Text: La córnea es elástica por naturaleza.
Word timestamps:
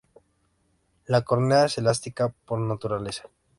La 1.05 1.21
córnea 1.21 1.65
es 1.65 1.77
elástica 1.77 2.29
por 2.47 2.57
naturaleza. 2.59 3.29